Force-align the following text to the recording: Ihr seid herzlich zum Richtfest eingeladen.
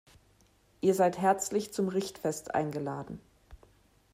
Ihr 0.81 0.95
seid 0.95 1.19
herzlich 1.19 1.73
zum 1.73 1.87
Richtfest 1.87 2.55
eingeladen. 2.55 3.21